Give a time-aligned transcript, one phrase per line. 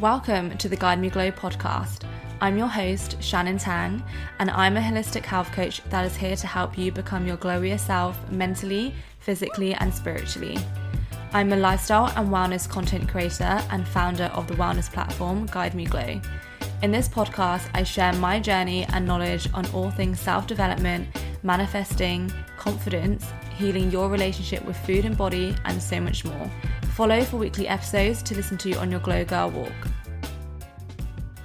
[0.00, 2.04] Welcome to the Guide Me Glow podcast.
[2.40, 4.00] I'm your host, Shannon Tang,
[4.38, 7.80] and I'm a holistic health coach that is here to help you become your glowier
[7.80, 10.56] self mentally, physically, and spiritually.
[11.32, 15.84] I'm a lifestyle and wellness content creator and founder of the wellness platform Guide Me
[15.84, 16.20] Glow.
[16.82, 21.08] In this podcast, I share my journey and knowledge on all things self development,
[21.42, 23.26] manifesting, confidence,
[23.56, 26.48] healing your relationship with food and body, and so much more.
[26.98, 29.72] Follow for weekly episodes to listen to on your Glow Girl walk.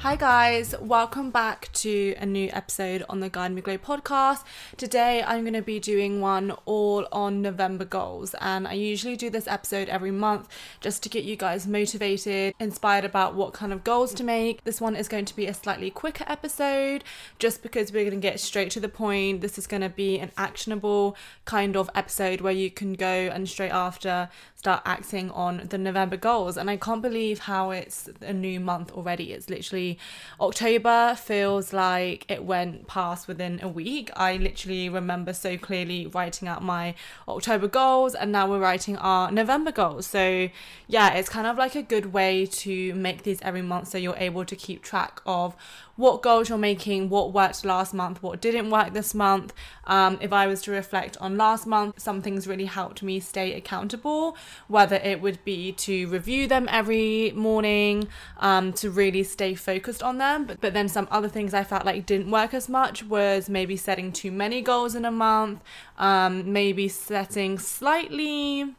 [0.04, 4.44] Hi, guys, welcome back to a new episode on the Guide Me Glow podcast.
[4.76, 9.30] Today, I'm going to be doing one all on November goals, and I usually do
[9.30, 10.50] this episode every month
[10.82, 14.62] just to get you guys motivated, inspired about what kind of goals to make.
[14.66, 17.06] This one is going to be a slightly quicker episode
[17.40, 19.40] just because we're going to get straight to the point.
[19.40, 21.16] This is going to be an actionable
[21.46, 24.28] kind of episode where you can go and straight after
[24.64, 26.56] start acting on the November goals.
[26.56, 29.34] And I can't believe how it's a new month already.
[29.34, 30.00] It's literally
[30.40, 34.10] October feels like it went past within a week.
[34.16, 36.96] I literally remember so clearly writing out my
[37.28, 40.08] October goals, and now we're writing our November goals.
[40.08, 40.48] So,
[40.88, 44.16] yeah, it's kind of like a good way to make these every month so you're
[44.16, 45.58] able to keep track of
[45.96, 49.54] what goals you're making, what worked last month, what didn't work this month.
[49.86, 53.54] Um, if I was to reflect on last month, some things really helped me stay
[53.54, 54.36] accountable,
[54.68, 58.08] whether it would be to review them every morning,
[58.40, 60.46] um, to really stay focused on them.
[60.46, 63.78] But, but then some other things I felt like didn't work as much was maybe
[63.78, 65.62] setting too many goals in a month,
[66.00, 68.74] um, maybe setting slightly,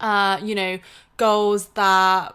[0.00, 0.78] uh, you know,
[1.16, 2.34] goals that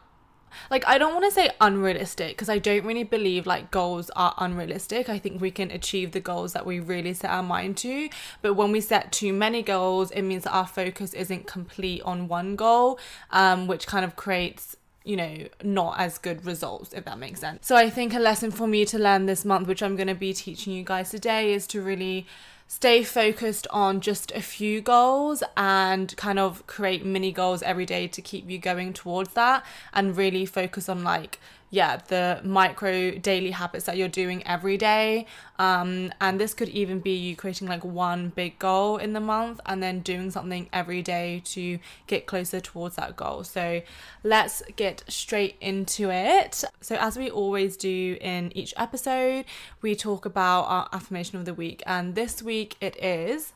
[0.69, 4.33] like I don't want to say unrealistic because I don't really believe like goals are
[4.37, 5.09] unrealistic.
[5.09, 8.09] I think we can achieve the goals that we really set our mind to.
[8.41, 12.27] But when we set too many goals, it means that our focus isn't complete on
[12.27, 12.99] one goal,
[13.31, 17.65] um, which kind of creates you know, not as good results, if that makes sense.
[17.65, 20.15] So I think a lesson for me to learn this month, which I'm going to
[20.15, 22.27] be teaching you guys today, is to really
[22.73, 28.07] stay focused on just a few goals and kind of create mini goals every day
[28.07, 29.61] to keep you going towards that
[29.93, 31.37] and really focus on like
[31.73, 35.25] yeah, the micro daily habits that you're doing every day.
[35.57, 39.61] Um, and this could even be you creating like one big goal in the month
[39.65, 43.45] and then doing something every day to get closer towards that goal.
[43.45, 43.81] So
[44.21, 46.65] let's get straight into it.
[46.81, 49.45] So, as we always do in each episode,
[49.81, 51.81] we talk about our affirmation of the week.
[51.85, 53.53] And this week it is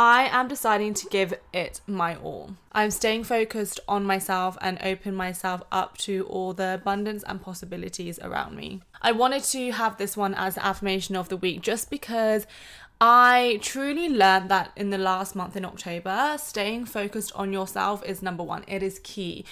[0.00, 2.54] I am deciding to give it my all.
[2.70, 8.20] I'm staying focused on myself and open myself up to all the abundance and possibilities
[8.22, 8.80] around me.
[9.02, 12.46] I wanted to have this one as affirmation of the week just because
[13.00, 18.22] I truly learned that in the last month in October, staying focused on yourself is
[18.22, 18.64] number one.
[18.68, 19.44] It is key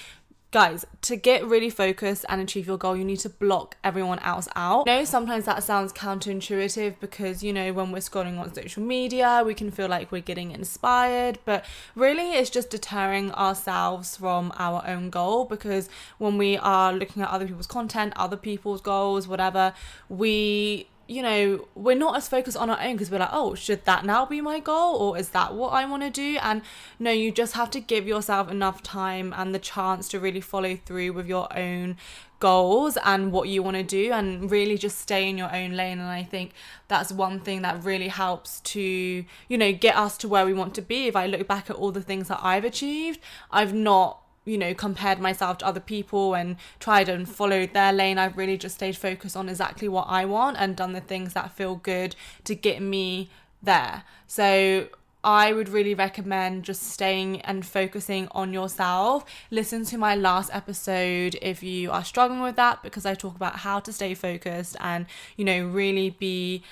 [0.51, 4.49] guys, to get really focused and achieve your goal, you need to block everyone else
[4.57, 4.89] out.
[4.89, 9.43] I know sometimes that sounds counterintuitive because, you know, when we're scrolling on social media,
[9.45, 11.65] we can feel like we're getting inspired, but
[11.95, 17.29] really it's just deterring ourselves from our own goal because when we are looking at
[17.29, 19.75] other people's content, other people's goals, whatever,
[20.09, 23.85] we you know, we're not as focused on our own because we're like, oh, should
[23.85, 26.39] that now be my goal or is that what I want to do?
[26.43, 26.63] And
[26.99, 30.77] no, you just have to give yourself enough time and the chance to really follow
[30.77, 31.97] through with your own
[32.39, 35.99] goals and what you want to do and really just stay in your own lane.
[35.99, 36.53] And I think
[36.89, 40.75] that's one thing that really helps to, you know, get us to where we want
[40.75, 41.07] to be.
[41.07, 44.73] If I look back at all the things that I've achieved, I've not you know,
[44.73, 48.17] compared myself to other people and tried and followed their lane.
[48.17, 51.53] I've really just stayed focused on exactly what I want and done the things that
[51.53, 53.29] feel good to get me
[53.63, 54.05] there.
[54.27, 54.89] So
[55.25, 59.25] I would really recommend just staying and focusing on yourself.
[59.51, 63.57] Listen to my last episode if you are struggling with that because I talk about
[63.57, 65.07] how to stay focused and,
[65.37, 66.63] you know, really be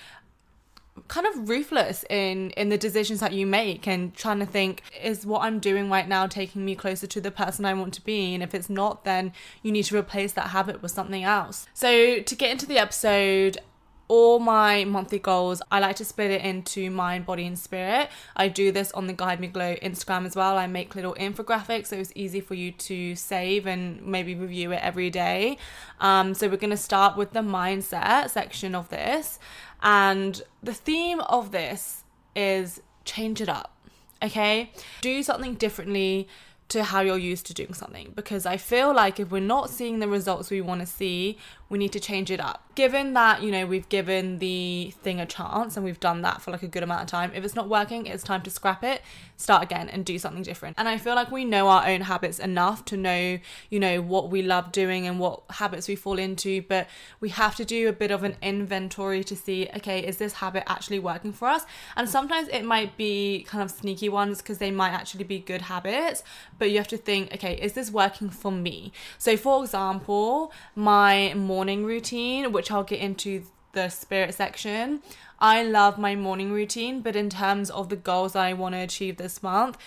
[1.08, 5.26] kind of ruthless in in the decisions that you make and trying to think is
[5.26, 8.32] what I'm doing right now taking me closer to the person I want to be
[8.32, 11.66] and if it's not then you need to replace that habit with something else.
[11.74, 13.58] So to get into the episode
[14.06, 18.10] all my monthly goals, I like to split it into mind, body, and spirit.
[18.36, 20.58] I do this on the Guide Me Glow Instagram as well.
[20.58, 24.80] I make little infographics so it's easy for you to save and maybe review it
[24.82, 25.56] every day.
[26.00, 29.38] Um, so we're going to start with the mindset section of this.
[29.84, 32.04] And the theme of this
[32.34, 33.76] is change it up,
[34.22, 34.72] okay?
[35.02, 36.26] Do something differently
[36.70, 39.98] to how you're used to doing something because I feel like if we're not seeing
[39.98, 41.38] the results we want to see,
[41.68, 42.62] we need to change it up.
[42.74, 46.50] Given that, you know, we've given the thing a chance and we've done that for
[46.50, 49.00] like a good amount of time, if it's not working, it's time to scrap it,
[49.36, 50.76] start again and do something different.
[50.78, 53.38] And I feel like we know our own habits enough to know,
[53.70, 56.88] you know, what we love doing and what habits we fall into, but
[57.20, 60.64] we have to do a bit of an inventory to see, okay, is this habit
[60.66, 61.64] actually working for us?
[61.96, 65.62] And sometimes it might be kind of sneaky ones because they might actually be good
[65.62, 66.24] habits,
[66.58, 68.92] but you have to think, okay, is this working for me?
[69.18, 75.02] So, for example, my morning routine, which I'll get into the spirit section.
[75.38, 79.18] I love my morning routine, but in terms of the goals I want to achieve
[79.18, 79.78] this month,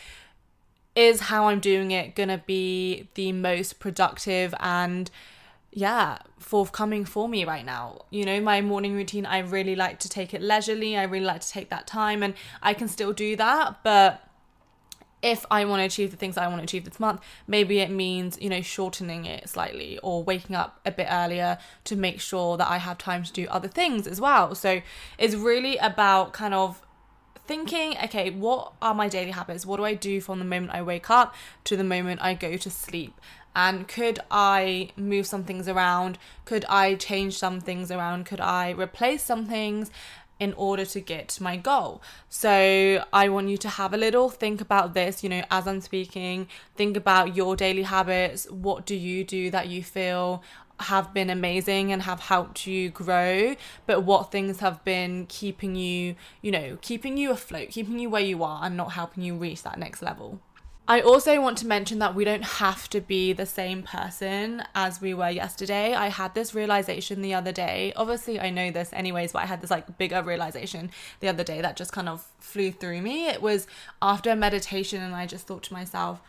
[0.95, 5.11] is how I'm doing it going to be the most productive and
[5.73, 8.05] yeah, forthcoming for me right now.
[8.11, 10.97] You know, my morning routine, I really like to take it leisurely.
[10.97, 14.26] I really like to take that time and I can still do that, but
[15.21, 17.89] if I want to achieve the things I want to achieve this month, maybe it
[17.89, 22.57] means, you know, shortening it slightly or waking up a bit earlier to make sure
[22.57, 24.53] that I have time to do other things as well.
[24.53, 24.81] So
[25.17, 26.81] it's really about kind of
[27.47, 29.65] thinking, okay, what are my daily habits?
[29.65, 32.57] What do I do from the moment I wake up to the moment I go
[32.57, 33.19] to sleep?
[33.55, 36.19] And could I move some things around?
[36.45, 38.27] Could I change some things around?
[38.27, 39.89] Could I replace some things?
[40.39, 42.01] In order to get to my goal.
[42.29, 45.81] So I want you to have a little think about this, you know, as I'm
[45.81, 48.49] speaking, think about your daily habits.
[48.49, 50.43] What do you do that you feel
[50.79, 53.55] have been amazing and have helped you grow,
[53.85, 58.21] but what things have been keeping you, you know, keeping you afloat, keeping you where
[58.21, 60.39] you are and not helping you reach that next level.
[60.89, 65.01] I also want to mention that we don't have to be the same person as
[65.01, 65.93] we were yesterday.
[65.93, 67.91] I had this realization the other day.
[67.97, 71.59] Obviously, I know this anyways, but I had this like bigger realization the other day
[71.59, 73.27] that just kind of flew through me.
[73.27, 73.67] It was
[74.01, 76.21] after meditation, and I just thought to myself,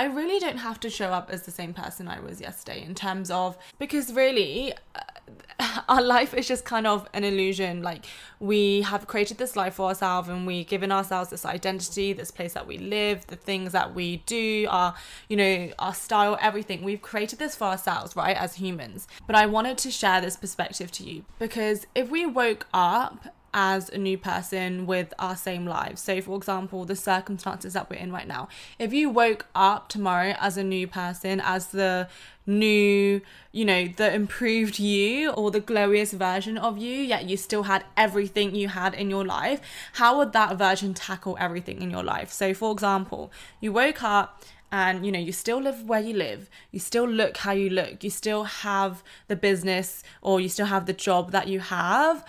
[0.00, 2.94] I really don't have to show up as the same person I was yesterday in
[2.94, 7.82] terms of because really uh, our life is just kind of an illusion.
[7.82, 8.06] Like
[8.38, 12.54] we have created this life for ourselves and we've given ourselves this identity this place
[12.54, 14.94] that we live the things that we do our
[15.28, 16.82] you know our style everything.
[16.82, 19.06] We've created this for ourselves right as humans.
[19.26, 23.88] But I wanted to share this perspective to you because if we woke up as
[23.90, 26.00] a new person with our same lives.
[26.00, 28.48] So, for example, the circumstances that we're in right now.
[28.78, 32.08] If you woke up tomorrow as a new person, as the
[32.46, 33.20] new,
[33.52, 37.84] you know, the improved you or the glowiest version of you, yet you still had
[37.96, 39.60] everything you had in your life,
[39.94, 42.30] how would that version tackle everything in your life?
[42.30, 44.42] So, for example, you woke up
[44.72, 48.04] and you know you still live where you live you still look how you look
[48.04, 52.24] you still have the business or you still have the job that you have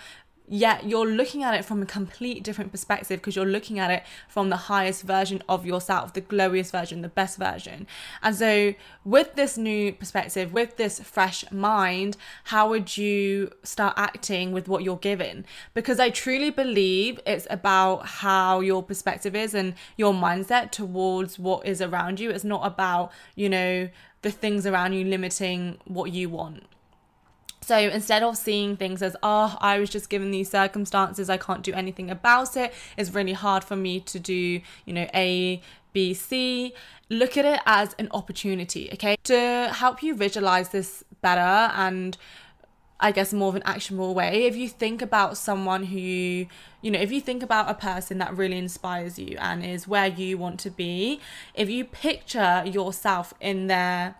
[0.48, 4.02] yet you're looking at it from a complete different perspective because you're looking at it
[4.28, 7.86] from the highest version of yourself, the glowiest version, the best version.
[8.22, 8.74] And so,
[9.04, 14.82] with this new perspective, with this fresh mind, how would you start acting with what
[14.82, 15.44] you're given?
[15.74, 21.66] Because I truly believe it's about how your perspective is and your mindset towards what
[21.66, 22.30] is around you.
[22.30, 23.88] It's not about, you know,
[24.22, 26.64] the things around you limiting what you want.
[27.62, 31.62] So instead of seeing things as, oh, I was just given these circumstances, I can't
[31.62, 35.62] do anything about it, it's really hard for me to do, you know, A,
[35.92, 36.74] B, C,
[37.08, 39.16] look at it as an opportunity, okay?
[39.24, 42.16] To help you visualize this better and
[42.98, 44.44] I guess more of an actionable way.
[44.44, 46.46] If you think about someone who you,
[46.82, 50.06] you know, if you think about a person that really inspires you and is where
[50.06, 51.20] you want to be,
[51.54, 54.14] if you picture yourself in their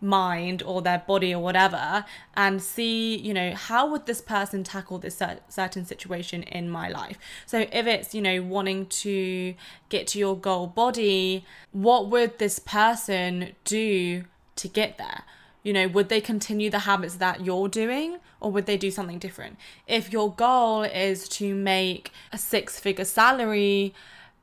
[0.00, 2.04] mind or their body or whatever
[2.34, 7.18] and see you know how would this person tackle this certain situation in my life?
[7.46, 9.54] So if it's you know wanting to
[9.88, 14.24] get to your goal body what would this person do
[14.56, 15.22] to get there?
[15.62, 19.18] You know would they continue the habits that you're doing or would they do something
[19.18, 19.56] different?
[19.86, 23.94] If your goal is to make a six figure salary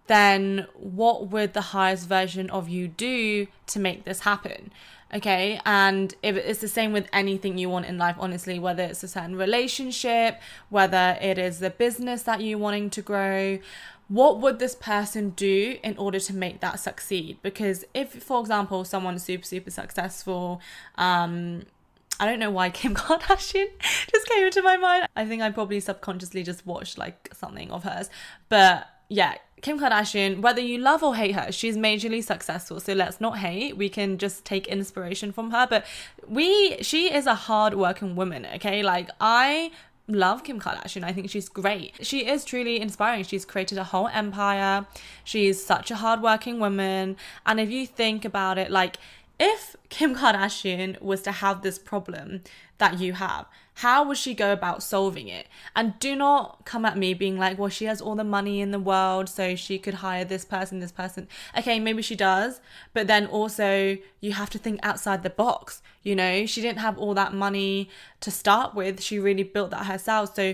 [0.07, 4.71] then what would the highest version of you do to make this happen
[5.13, 9.03] okay and if it's the same with anything you want in life honestly whether it's
[9.03, 10.39] a certain relationship
[10.69, 13.59] whether it is the business that you're wanting to grow
[14.07, 18.83] what would this person do in order to make that succeed because if for example
[18.83, 20.59] someone's super super successful
[20.95, 21.63] um
[22.19, 25.07] I don't know why Kim Kardashian just came into my mind.
[25.15, 28.09] I think I probably subconsciously just watched like something of hers.
[28.49, 32.79] But yeah, Kim Kardashian, whether you love or hate her, she's majorly successful.
[32.79, 33.77] So let's not hate.
[33.77, 35.65] We can just take inspiration from her.
[35.67, 35.85] But
[36.27, 38.83] we, she is a hard working woman, okay?
[38.83, 39.71] Like, I
[40.09, 41.05] love Kim Kardashian.
[41.05, 41.93] I think she's great.
[42.01, 43.23] She is truly inspiring.
[43.23, 44.85] She's created a whole empire.
[45.23, 47.15] She's such a hardworking woman.
[47.45, 48.97] And if you think about it, like,
[49.39, 52.41] if Kim Kardashian was to have this problem
[52.77, 55.47] that you have, how would she go about solving it?
[55.75, 58.71] And do not come at me being like, well, she has all the money in
[58.71, 61.27] the world, so she could hire this person, this person.
[61.57, 62.61] Okay, maybe she does,
[62.93, 65.81] but then also you have to think outside the box.
[66.03, 69.87] You know, she didn't have all that money to start with, she really built that
[69.87, 70.35] herself.
[70.35, 70.53] So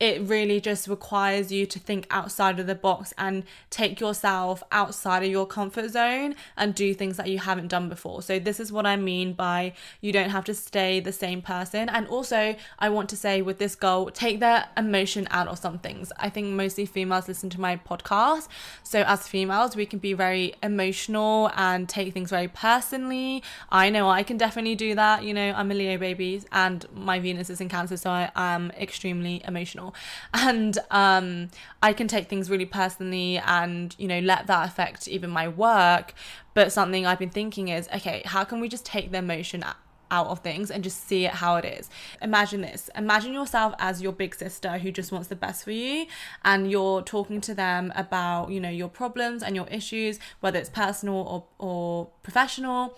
[0.00, 5.22] it really just requires you to think outside of the box and take yourself outside
[5.22, 8.20] of your comfort zone and do things that you haven't done before.
[8.22, 11.88] So, this is what I mean by you don't have to stay the same person.
[11.88, 15.78] And also, I want to say with this goal, take the emotion out of some
[15.78, 16.12] things.
[16.16, 18.48] I think mostly females listen to my podcast.
[18.82, 23.42] So, as females, we can be very emotional and take things very personally.
[23.70, 25.22] I know I can definitely do that.
[25.22, 28.70] You know, I'm a Leo baby and my Venus is in Cancer, so I am
[28.72, 29.81] extremely emotional
[30.34, 31.48] and um,
[31.82, 36.14] I can take things really personally and you know let that affect even my work.
[36.54, 39.64] But something I've been thinking is, okay, how can we just take the emotion
[40.12, 41.88] out of things and just see it how it is.
[42.20, 42.90] Imagine this.
[42.94, 46.06] Imagine yourself as your big sister who just wants the best for you
[46.44, 50.68] and you're talking to them about, you know, your problems and your issues, whether it's
[50.68, 52.94] personal or or professional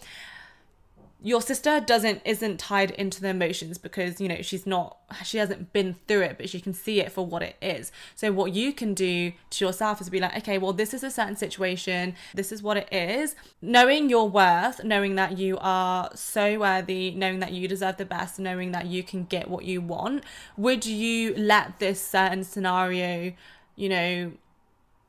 [1.25, 5.73] your sister doesn't isn't tied into the emotions because you know she's not she hasn't
[5.73, 7.91] been through it but she can see it for what it is.
[8.15, 11.11] So what you can do to yourself is be like okay well this is a
[11.11, 12.15] certain situation.
[12.35, 13.35] This is what it is.
[13.63, 18.39] Knowing your worth knowing that you are so worthy knowing that you deserve the best
[18.39, 20.25] knowing that you can get what you want
[20.59, 23.33] would you let this certain scenario
[23.77, 24.33] you know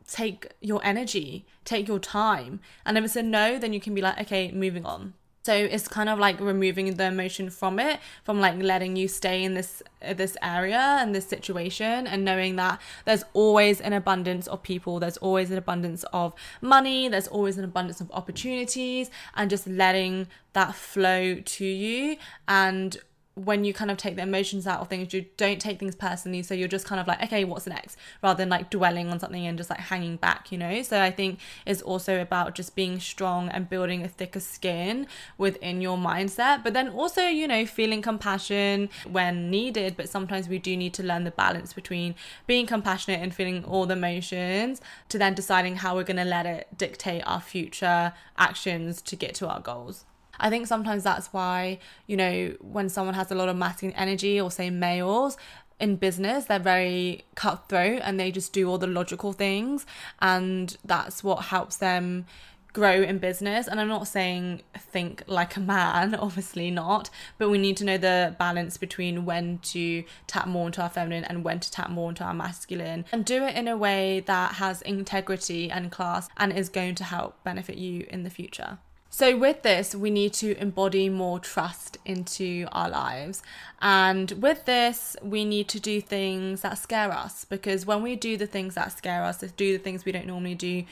[0.07, 2.62] take your energy take your time?
[2.86, 5.13] And if it's a no then you can be like okay moving on
[5.45, 9.43] so it's kind of like removing the emotion from it, from like letting you stay
[9.43, 14.47] in this uh, this area and this situation and knowing that there's always an abundance
[14.47, 19.51] of people, there's always an abundance of money, there's always an abundance of opportunities and
[19.51, 22.17] just letting that flow to you.
[22.47, 22.97] And
[23.35, 26.41] when you kind of take the emotions out of things, you don't take things personally.
[26.41, 27.97] So you're just kind of like, okay, what's next?
[28.23, 30.81] Rather than like dwelling on something and just like hanging back, you know?
[30.83, 35.81] So I think it's also about just being strong and building a thicker skin within
[35.81, 36.63] your mindset.
[36.63, 39.97] But then also, you know, feeling compassion when needed.
[39.97, 42.15] But sometimes we do need to learn the balance between
[42.47, 46.45] being compassionate and feeling all the emotions to then deciding how we're going to let
[46.45, 50.05] it dictate our future actions to get to our goals.
[50.39, 54.39] I think sometimes that's why, you know, when someone has a lot of masculine energy
[54.39, 55.37] or say males,
[55.79, 59.85] in business they're very cutthroat and they just do all the logical things
[60.21, 62.25] and that's what helps them
[62.71, 63.67] grow in business.
[63.67, 67.97] And i'm not saying think like a man obviously not but we need to know
[67.97, 72.09] the balance between when to tap more into our feminine and when to tap more
[72.09, 76.51] into our masculine and do it in a way that has integrity and class and
[76.51, 78.77] is going to help benefit you in the future
[79.17, 83.41] so, with this, we need to embody more trust into our lives.
[83.81, 88.36] And with this, we need to do things that scare us because when we do
[88.36, 90.84] the things that scare us, do the things we don't normally do,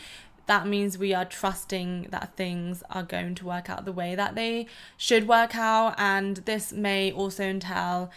[0.46, 4.36] that means we are trusting that things are going to work out the way that
[4.36, 5.94] they should work out.
[5.98, 8.10] And this may also entail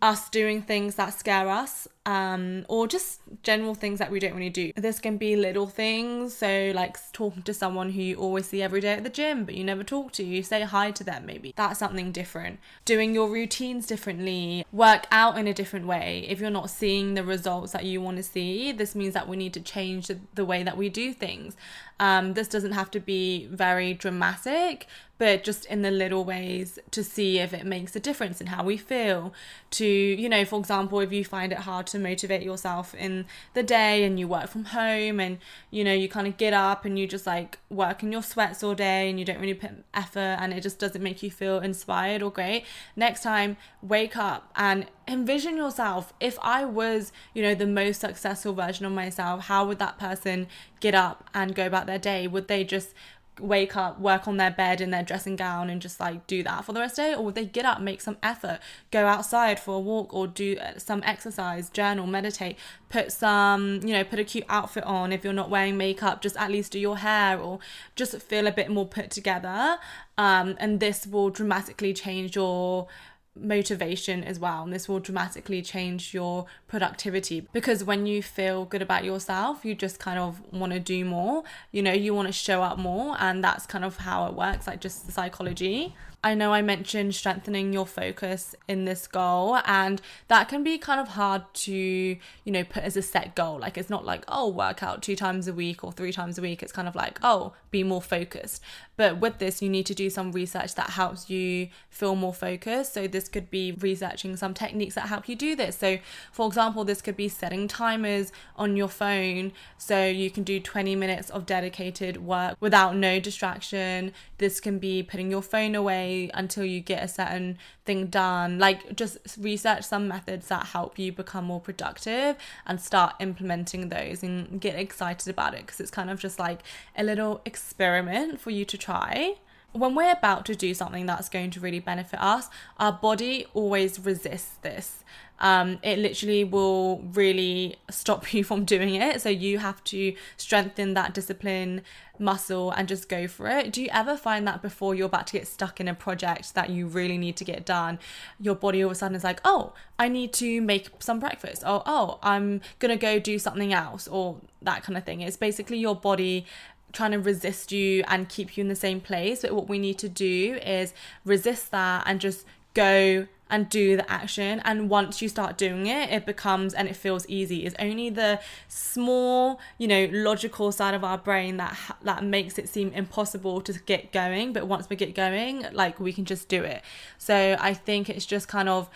[0.00, 4.50] us doing things that scare us um, or just general things that we don't really
[4.50, 4.72] do.
[4.74, 8.80] This can be little things, so like talking to someone who you always see every
[8.80, 10.24] day at the gym, but you never talk to.
[10.24, 12.58] You say hi to them, maybe that's something different.
[12.84, 16.26] Doing your routines differently, work out in a different way.
[16.28, 19.36] If you're not seeing the results that you want to see, this means that we
[19.36, 21.56] need to change the way that we do things.
[22.00, 27.04] Um, this doesn't have to be very dramatic, but just in the little ways to
[27.04, 29.32] see if it makes a difference in how we feel.
[29.72, 33.62] To, you know, for example, if you find it hard to motivate yourself in the
[33.62, 35.38] day and you work from home and
[35.70, 38.62] you know you kind of get up and you just like work in your sweats
[38.62, 41.58] all day and you don't really put effort and it just doesn't make you feel
[41.58, 42.64] inspired or great.
[42.96, 46.12] Next time wake up and envision yourself.
[46.20, 50.46] If i was you know the most successful version of myself how would that person
[50.80, 52.26] get up and go about their day?
[52.26, 52.94] Would they just
[53.40, 56.64] wake up, work on their bed in their dressing gown and just like do that
[56.64, 57.14] for the rest of the day?
[57.14, 58.58] Or would they get up, make some effort,
[58.90, 62.56] go outside for a walk or do uh, some exercise, journal, meditate,
[62.88, 66.36] put some, you know, put a cute outfit on if you're not wearing makeup, just
[66.36, 67.58] at least do your hair or
[67.96, 69.78] just feel a bit more put together.
[70.18, 72.86] Um, and this will dramatically change your
[73.34, 77.46] motivation as well and this will dramatically change your productivity.
[77.52, 81.42] Because when you feel good about yourself you just kind of want to do more
[81.70, 84.66] you know you want to show up more and that's kind of how it works
[84.66, 90.00] like just the psychology I know I mentioned strengthening your focus in this goal, and
[90.28, 93.58] that can be kind of hard to, you know, put as a set goal.
[93.58, 96.42] Like, it's not like, oh, work out two times a week or three times a
[96.42, 96.62] week.
[96.62, 98.62] It's kind of like, oh, be more focused.
[98.96, 102.94] But with this, you need to do some research that helps you feel more focused.
[102.94, 105.76] So, this could be researching some techniques that help you do this.
[105.76, 105.98] So,
[106.30, 110.94] for example, this could be setting timers on your phone so you can do 20
[110.94, 114.12] minutes of dedicated work without no distraction.
[114.42, 118.58] This can be putting your phone away until you get a certain thing done.
[118.58, 124.24] Like, just research some methods that help you become more productive and start implementing those
[124.24, 126.62] and get excited about it because it's kind of just like
[126.96, 129.36] a little experiment for you to try
[129.72, 133.98] when we're about to do something that's going to really benefit us, our body always
[133.98, 135.02] resists this.
[135.42, 139.20] Um, it literally will really stop you from doing it.
[139.20, 141.82] So you have to strengthen that discipline
[142.18, 143.72] muscle and just go for it.
[143.72, 146.70] Do you ever find that before you're about to get stuck in a project that
[146.70, 147.98] you really need to get done,
[148.40, 151.62] your body all of a sudden is like, oh, I need to make some breakfast,
[151.64, 155.20] or oh, I'm gonna go do something else, or that kind of thing.
[155.20, 156.46] It's basically your body
[156.92, 159.42] trying to resist you and keep you in the same place.
[159.42, 160.94] But what we need to do is
[161.24, 162.44] resist that and just
[162.74, 164.60] go and do the action.
[164.64, 167.66] And once you start doing it, it becomes and it feels easy.
[167.66, 172.68] It's only the small, you know, logical side of our brain that that makes it
[172.68, 174.54] seem impossible to get going.
[174.54, 176.82] But once we get going, like we can just do it.
[177.18, 178.88] So I think it's just kind of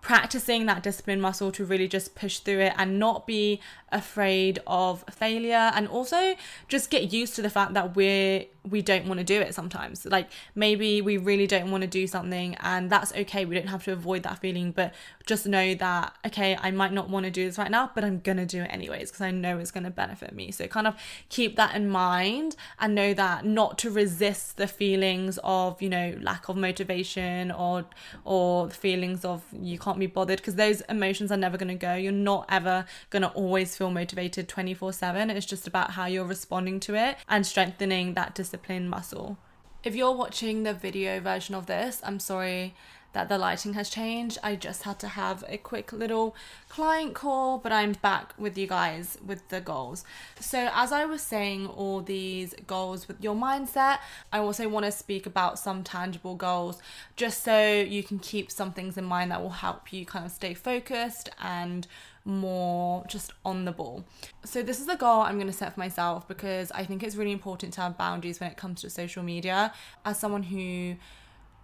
[0.00, 5.02] practicing that discipline muscle to really just push through it and not be afraid of
[5.10, 6.36] failure and also
[6.68, 10.04] just get used to the fact that we're we don't want to do it sometimes.
[10.04, 13.84] Like maybe we really don't want to do something and that's okay we don't have
[13.84, 14.94] to avoid that feeling but
[15.26, 18.20] just know that okay I might not want to do this right now but I'm
[18.20, 20.50] gonna do it anyways because I know it's gonna benefit me.
[20.50, 20.94] So kind of
[21.28, 26.14] keep that in mind and know that not to resist the feelings of you know
[26.20, 27.84] lack of motivation or
[28.24, 31.94] or the feelings of you can't be bothered because those emotions are never gonna go.
[31.94, 35.30] You're not ever gonna always feel motivated 24 7.
[35.30, 38.57] It's just about how you're responding to it and strengthening that discipline
[38.88, 39.38] muscle.
[39.84, 42.74] If you're watching the video version of this, I'm sorry
[43.12, 44.38] that the lighting has changed.
[44.42, 46.36] I just had to have a quick little
[46.68, 50.04] client call, but I'm back with you guys with the goals.
[50.38, 53.98] So, as I was saying, all these goals with your mindset,
[54.32, 56.80] I also want to speak about some tangible goals
[57.16, 60.30] just so you can keep some things in mind that will help you kind of
[60.30, 61.86] stay focused and
[62.28, 64.04] more just on the ball.
[64.44, 67.16] So, this is a goal I'm going to set for myself because I think it's
[67.16, 69.72] really important to have boundaries when it comes to social media.
[70.04, 70.96] As someone who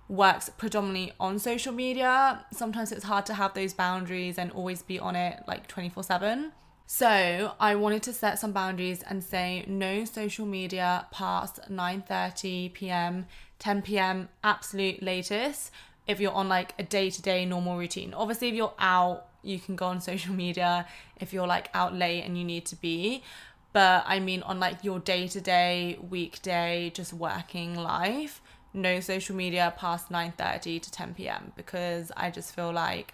[0.08, 4.98] works predominantly on social media, sometimes it's hard to have those boundaries and always be
[4.98, 6.52] on it like 24 7.
[6.86, 13.26] So I wanted to set some boundaries and say no social media past 9:30 p.m.,
[13.58, 14.28] 10 p.m.
[14.42, 15.70] absolute latest
[16.06, 18.12] if you're on like a day-to-day normal routine.
[18.12, 20.86] Obviously if you're out you can go on social media
[21.20, 23.22] if you're like out late and you need to be.
[23.72, 28.40] But I mean, on like your day to day, weekday, just working life,
[28.72, 31.52] no social media past 9.30 to 10 p.m.
[31.56, 33.12] because I just feel like,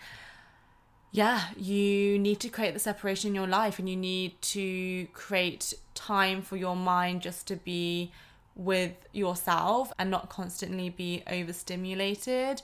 [1.12, 5.75] yeah, you need to create the separation in your life and you need to create
[5.95, 8.12] time for your mind just to be
[8.55, 12.62] with yourself and not constantly be overstimulated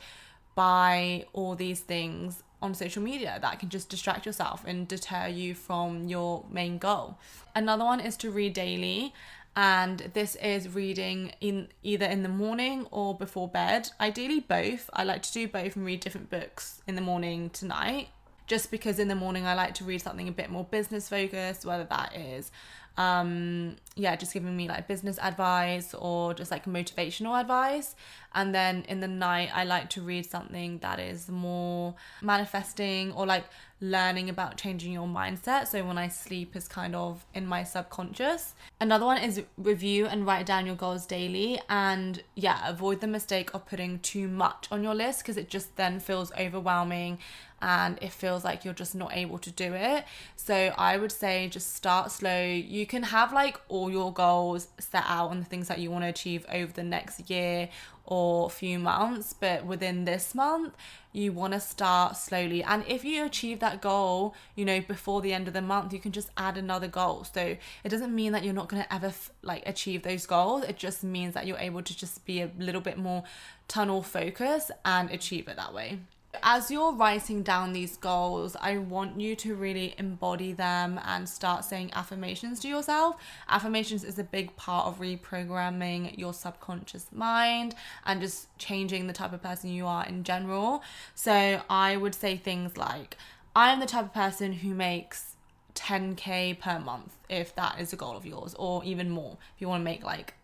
[0.54, 5.54] by all these things on social media that can just distract yourself and deter you
[5.54, 7.18] from your main goal.
[7.54, 9.12] Another one is to read daily
[9.54, 13.88] and this is reading in either in the morning or before bed.
[13.98, 14.90] Ideally both.
[14.92, 18.08] I like to do both and read different books in the morning tonight.
[18.46, 21.64] Just because in the morning I like to read something a bit more business focused,
[21.64, 22.50] whether that is
[22.98, 27.94] um yeah just giving me like business advice or just like motivational advice.
[28.34, 33.26] And then in the night i like to read something that is more manifesting or
[33.26, 33.44] like
[33.80, 35.66] learning about changing your mindset.
[35.68, 38.54] So when i sleep is kind of in my subconscious.
[38.80, 43.52] Another one is review and write down your goals daily and yeah avoid the mistake
[43.54, 47.18] of putting too much on your list because it just then feels overwhelming
[47.62, 50.04] and it feels like you're just not able to do it.
[50.36, 52.42] So I would say just start slow.
[52.42, 56.04] You can have like all your goals set out and the things that you want
[56.04, 57.68] to achieve over the next year
[58.04, 60.72] or few months, but within this month,
[61.12, 62.62] you want to start slowly.
[62.62, 65.98] And if you achieve that goal, you know, before the end of the month, you
[65.98, 67.24] can just add another goal.
[67.24, 70.64] So it doesn't mean that you're not going to ever like achieve those goals.
[70.64, 73.24] It just means that you're able to just be a little bit more
[73.66, 75.98] tunnel focus and achieve it that way
[76.42, 81.64] As you're writing down these goals, I want you to really embody them and start
[81.64, 83.16] saying affirmations to yourself.
[83.48, 89.32] Affirmations is a big part of reprogramming your subconscious mind and just changing the type
[89.32, 90.82] of person you are in general.
[91.14, 93.16] So I would say things like,
[93.54, 95.36] I am the type of person who makes
[95.74, 99.68] 10k per month if that is a goal of yours or even more if you
[99.68, 100.34] want to make like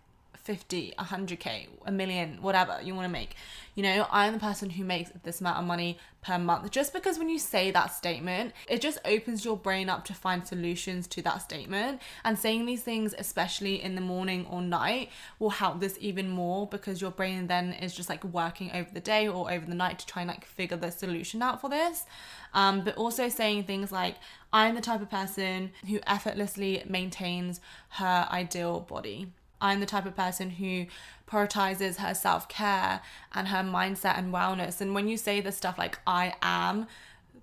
[0.42, 3.36] 50, 100k, a million, whatever you want to make.
[3.76, 6.70] You know, I'm the person who makes this amount of money per month.
[6.72, 10.46] Just because when you say that statement, it just opens your brain up to find
[10.46, 12.02] solutions to that statement.
[12.24, 16.66] And saying these things, especially in the morning or night, will help this even more
[16.66, 20.00] because your brain then is just like working over the day or over the night
[20.00, 22.04] to try and like figure the solution out for this.
[22.52, 24.16] Um, but also saying things like,
[24.52, 29.28] I'm the type of person who effortlessly maintains her ideal body.
[29.62, 30.86] I'm the type of person who
[31.30, 33.00] prioritizes her self care
[33.32, 34.80] and her mindset and wellness.
[34.80, 36.86] And when you say this stuff like, I am,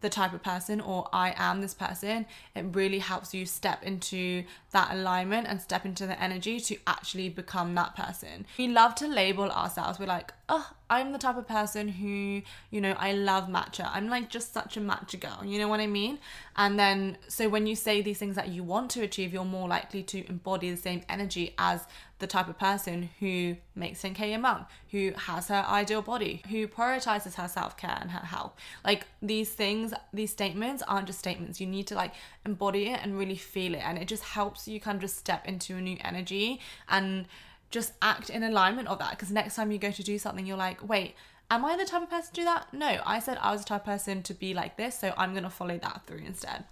[0.01, 4.43] the type of person or I am this person, it really helps you step into
[4.71, 8.45] that alignment and step into the energy to actually become that person.
[8.57, 9.99] We love to label ourselves.
[9.99, 13.89] We're like, oh, I'm the type of person who, you know, I love matcha.
[13.93, 15.45] I'm like just such a matcha girl.
[15.45, 16.17] You know what I mean?
[16.55, 19.67] And then, so when you say these things that you want to achieve, you're more
[19.67, 21.85] likely to embody the same energy as
[22.17, 26.67] the type of person who makes 10k a month, who has her ideal body, who
[26.67, 28.53] prioritizes her self care and her health.
[28.83, 31.61] Like these things, these statements aren't just statements.
[31.61, 32.13] You need to like
[32.45, 33.81] embody it and really feel it.
[33.85, 36.59] And it just helps you kind of just step into a new energy
[36.89, 37.25] and
[37.69, 40.57] just act in alignment of that because next time you go to do something you're
[40.57, 41.15] like wait
[41.49, 43.67] am i the type of person to do that no i said i was the
[43.67, 46.63] type of person to be like this so i'm going to follow that through instead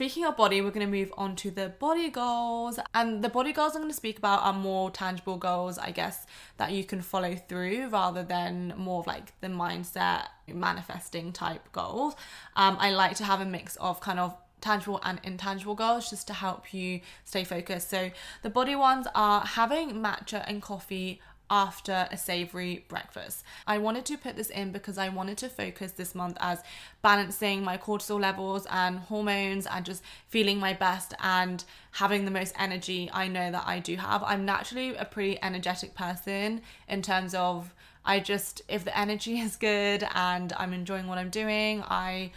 [0.00, 2.78] Speaking of body, we're going to move on to the body goals.
[2.94, 6.24] And the body goals I'm going to speak about are more tangible goals, I guess,
[6.56, 12.14] that you can follow through rather than more of like the mindset manifesting type goals.
[12.56, 16.26] Um, I like to have a mix of kind of tangible and intangible goals just
[16.28, 17.90] to help you stay focused.
[17.90, 18.10] So
[18.42, 21.20] the body ones are having matcha and coffee
[21.50, 23.42] after a savory breakfast.
[23.66, 26.62] I wanted to put this in because I wanted to focus this month as
[27.02, 32.54] balancing my cortisol levels and hormones and just feeling my best and having the most
[32.56, 34.22] energy I know that I do have.
[34.22, 39.56] I'm naturally a pretty energetic person in terms of I just if the energy is
[39.56, 42.30] good and I'm enjoying what I'm doing, I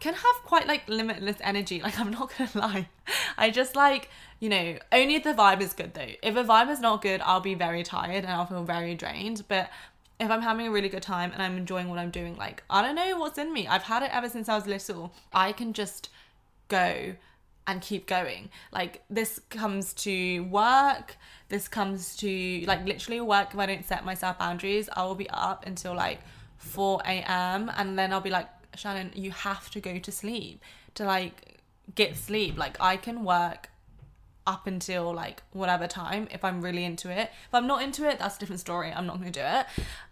[0.00, 1.80] can have quite like limitless energy.
[1.80, 2.88] Like I'm not gonna lie.
[3.36, 4.08] I just like,
[4.40, 6.08] you know, only if the vibe is good though.
[6.22, 9.44] If the vibe is not good, I'll be very tired and I'll feel very drained.
[9.46, 9.70] But
[10.18, 12.82] if I'm having a really good time and I'm enjoying what I'm doing, like I
[12.82, 13.66] don't know what's in me.
[13.68, 15.12] I've had it ever since I was little.
[15.32, 16.08] I can just
[16.68, 17.14] go
[17.66, 18.48] and keep going.
[18.72, 21.16] Like this comes to work,
[21.50, 25.28] this comes to like literally work if I don't set myself boundaries, I will be
[25.30, 26.20] up until like
[26.56, 27.70] 4 a.m.
[27.76, 30.62] and then I'll be like Shannon, you have to go to sleep
[30.94, 31.58] to like
[31.94, 32.58] get sleep.
[32.58, 33.70] Like I can work
[34.46, 37.30] up until like whatever time if I'm really into it.
[37.48, 38.92] If I'm not into it, that's a different story.
[38.92, 39.66] I'm not going to do it.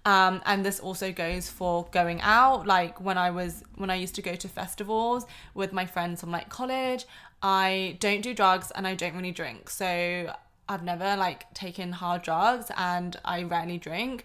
[0.05, 2.67] Um, and this also goes for going out.
[2.67, 6.31] Like when I was when I used to go to festivals with my friends from
[6.31, 7.07] like college,
[7.43, 9.71] I don't do drugs and I don't really drink.
[9.71, 10.33] So
[10.69, 14.25] I've never like taken hard drugs and I rarely drink,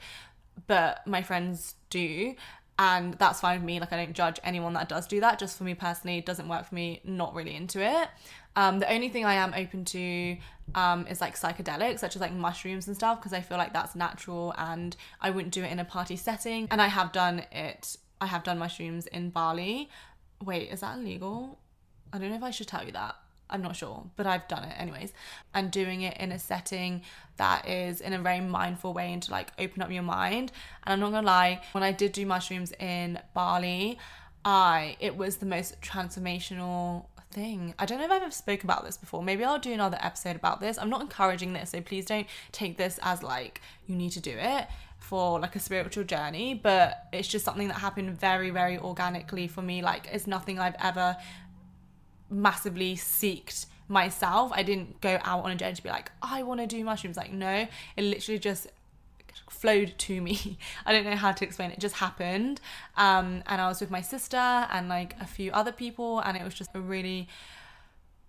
[0.67, 2.35] but my friends do
[2.79, 5.57] and that's fine with me like i don't judge anyone that does do that just
[5.57, 8.09] for me personally it doesn't work for me not really into it.
[8.55, 10.37] Um, the only thing i am open to
[10.75, 13.95] um, is like psychedelics such as like mushrooms and stuff because i feel like that's
[13.95, 16.67] natural and i wouldn't do it in a party setting.
[16.69, 19.89] And i have done it i have done mushrooms in bali.
[20.43, 21.59] Wait is that illegal
[22.11, 23.15] i don't know if i should tell you that
[23.49, 25.13] I'm not sure, but I've done it anyways.
[25.53, 27.01] And doing it in a setting
[27.37, 30.51] that is in a very mindful way and to like open up your mind.
[30.83, 33.97] And I'm not gonna lie, when I did do mushrooms in Bali,
[34.45, 37.73] I it was the most transformational thing.
[37.79, 39.23] I don't know if I've ever spoken about this before.
[39.23, 40.77] Maybe I'll do another episode about this.
[40.77, 44.35] I'm not encouraging this, so please don't take this as like you need to do
[44.37, 44.67] it
[44.99, 49.61] for like a spiritual journey, but it's just something that happened very, very organically for
[49.61, 49.81] me.
[49.81, 51.17] Like it's nothing I've ever
[52.29, 54.51] massively seeked myself.
[54.53, 57.17] I didn't go out on a journey to be like, I want to do mushrooms.
[57.17, 58.67] Like, no, it literally just
[59.49, 60.57] flowed to me.
[60.85, 61.77] I don't know how to explain it.
[61.77, 62.59] it just happened.
[62.97, 66.43] Um, and I was with my sister and like a few other people, and it
[66.43, 67.27] was just a really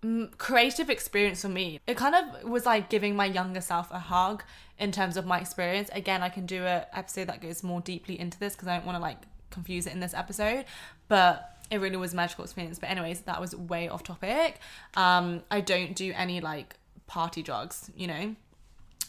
[0.03, 1.79] mm, creative experience for me.
[1.87, 4.43] It kind of was like giving my younger self a hug
[4.77, 5.89] in terms of my experience.
[5.93, 8.85] Again, I can do a episode that goes more deeply into this because I don't
[8.85, 9.19] want to like
[9.51, 10.65] confuse it in this episode,
[11.07, 12.79] but it really was a magical experience.
[12.79, 14.59] But anyways, that was way off topic.
[14.95, 16.75] Um, I don't do any like
[17.07, 18.35] party drugs, you know,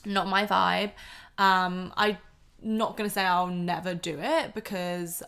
[0.04, 0.92] not my vibe.
[1.38, 2.18] Um, I'm
[2.62, 5.22] not gonna say I'll never do it because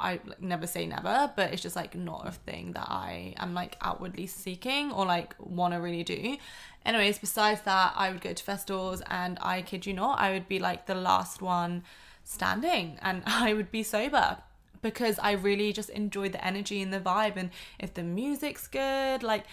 [0.00, 3.54] I like, never say never, but it's just like not a thing that I am
[3.54, 6.36] like outwardly seeking or like want to really do.
[6.84, 10.48] Anyways, besides that, I would go to festivals and I kid you not, I would
[10.48, 11.84] be like the last one
[12.24, 14.38] standing and I would be sober
[14.82, 17.36] because I really just enjoy the energy and the vibe.
[17.36, 19.44] And if the music's good, like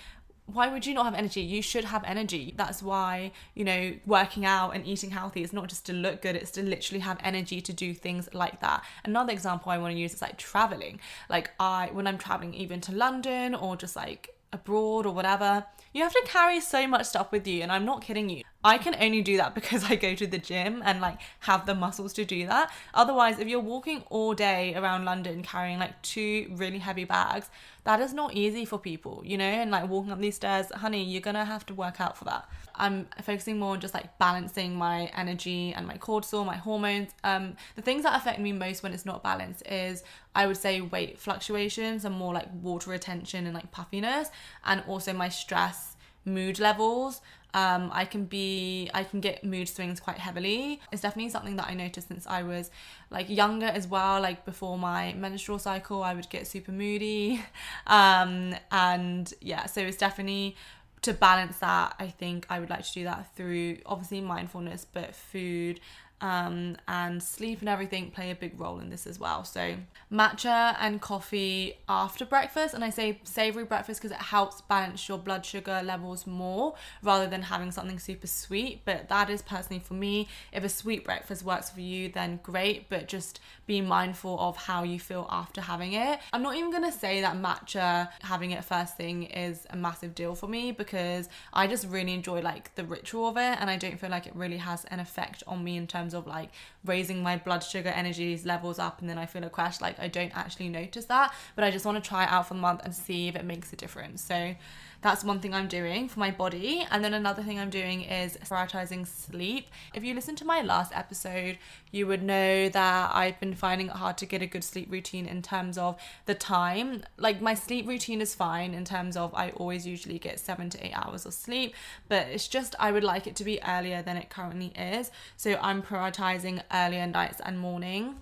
[0.53, 1.41] why would you not have energy?
[1.41, 2.53] You should have energy.
[2.57, 6.35] That's why, you know, working out and eating healthy is not just to look good,
[6.35, 8.83] it's to literally have energy to do things like that.
[9.03, 10.99] Another example I want to use is like traveling.
[11.29, 16.03] Like I when I'm traveling even to London or just like abroad or whatever, you
[16.03, 18.43] have to carry so much stuff with you and I'm not kidding you.
[18.63, 21.75] I can only do that because I go to the gym and like have the
[21.75, 22.71] muscles to do that.
[22.93, 27.49] Otherwise, if you're walking all day around London carrying like two really heavy bags,
[27.85, 31.03] that is not easy for people, you know, and like walking up these stairs, honey,
[31.03, 32.47] you're gonna have to work out for that.
[32.75, 37.11] I'm focusing more on just like balancing my energy and my cortisol, my hormones.
[37.23, 40.03] Um, the things that affect me most when it's not balanced is
[40.35, 44.29] I would say weight fluctuations and more like water retention and like puffiness,
[44.65, 45.95] and also my stress
[46.25, 47.21] mood levels
[47.53, 50.81] um, I can be I can get mood swings quite heavily.
[50.91, 52.69] It's definitely something that I noticed since I was
[53.09, 54.21] like younger as well.
[54.21, 57.43] Like before my menstrual cycle, I would get super moody,
[57.87, 60.55] um, and yeah, so it's definitely
[61.01, 61.95] to balance that.
[61.97, 65.79] I think I would like to do that through obviously mindfulness, but food
[66.21, 69.43] um, and sleep and everything play a big role in this as well.
[69.43, 69.75] So,
[70.11, 75.17] matcha and coffee after breakfast, and I say savory breakfast because it helps balance your
[75.17, 78.81] blood sugar levels more rather than having something super sweet.
[78.85, 80.27] But that is personally for me.
[80.51, 84.81] If a sweet breakfast works for you, then great, but just be mindful of how
[84.81, 86.19] you feel after having it.
[86.33, 90.33] I'm not even gonna say that matcha having it first thing is a massive deal
[90.33, 93.99] for me because I just really enjoy like the ritual of it, and I don't
[93.99, 96.49] feel like it really has an effect on me in terms of like
[96.83, 99.79] raising my blood sugar energies levels up and then I feel a crash.
[99.79, 102.55] Like I don't actually notice that, but I just want to try it out for
[102.55, 104.23] the month and see if it makes a difference.
[104.23, 104.55] So
[105.01, 106.85] that's one thing I'm doing for my body.
[106.91, 109.67] And then another thing I'm doing is prioritizing sleep.
[109.93, 111.57] If you listen to my last episode,
[111.91, 115.25] you would know that I've been finding it hard to get a good sleep routine
[115.25, 117.03] in terms of the time.
[117.17, 120.85] Like my sleep routine is fine in terms of I always usually get seven to
[120.85, 121.73] eight hours of sleep,
[122.07, 125.11] but it's just I would like it to be earlier than it currently is.
[125.37, 128.15] So I'm prioritizing earlier nights and morning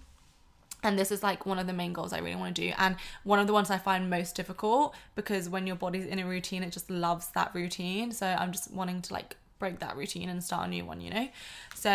[0.88, 2.73] and this is like one of the main goals I really want to do.
[2.78, 2.95] And
[3.26, 6.63] one of the ones I find most difficult because when your body's in a routine
[6.63, 8.13] it just loves that routine.
[8.13, 11.10] So I'm just wanting to like break that routine and start a new one you
[11.10, 11.28] know?
[11.76, 11.89] So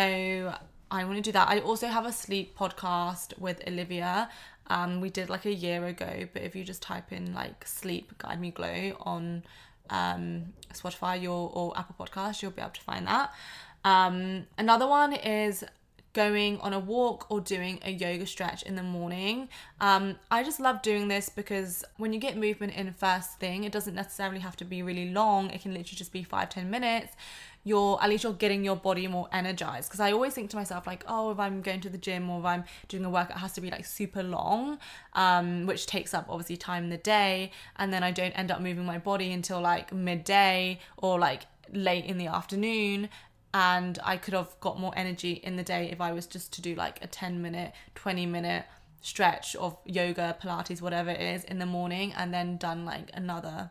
[0.91, 1.47] I want to do that.
[1.49, 4.29] I also have a sleep podcast with Olivia.
[4.67, 8.15] Um we did like a year ago but if you just type in like sleep
[8.19, 9.43] guide me glow on
[9.89, 13.33] um Spotify your or Apple podcast you'll be able to find that.
[13.83, 15.65] Um another one is
[16.13, 19.49] going on a walk or doing a yoga stretch in the morning.
[19.81, 23.71] Um, I just love doing this because when you get movement in first thing, it
[23.71, 25.49] doesn't necessarily have to be really long.
[25.49, 27.13] It can literally just be five, 10 minutes.
[27.63, 29.89] You're at least you're getting your body more energized.
[29.89, 32.39] Because I always think to myself, like, oh, if I'm going to the gym or
[32.39, 34.77] if I'm doing a workout, it has to be like super long,
[35.13, 37.51] um, which takes up obviously time in the day.
[37.77, 42.05] And then I don't end up moving my body until like midday or like late
[42.05, 43.09] in the afternoon
[43.53, 46.61] and I could have got more energy in the day if I was just to
[46.61, 48.65] do like a 10 minute, 20 minute
[49.01, 53.69] stretch of yoga, Pilates, whatever it is in the morning and then done like another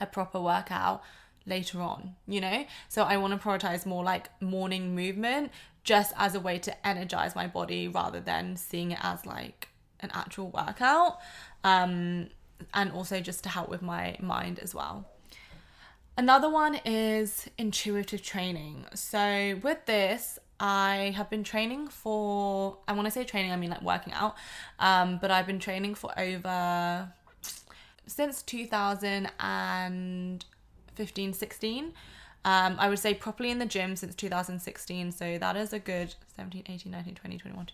[0.00, 1.02] a proper workout
[1.46, 2.64] later on, you know?
[2.88, 5.52] So I want to prioritize more like morning movement
[5.84, 9.68] just as a way to energize my body rather than seeing it as like
[10.00, 11.18] an actual workout.
[11.62, 12.28] Um
[12.74, 15.06] and also just to help with my mind as well.
[16.18, 18.84] Another one is intuitive training.
[18.92, 23.70] So, with this, I have been training for, I want to say training, I mean
[23.70, 24.34] like working out,
[24.80, 27.08] um, but I've been training for over,
[28.08, 31.84] since 2015 16.
[32.44, 35.12] Um, I would say properly in the gym since 2016.
[35.12, 37.68] So that is a good 17, 18, 19, 20, 21.